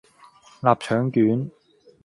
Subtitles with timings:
[0.63, 1.51] 臘腸卷